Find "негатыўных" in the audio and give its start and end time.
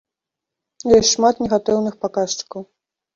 1.43-1.99